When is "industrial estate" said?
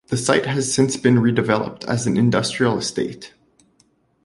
2.17-3.35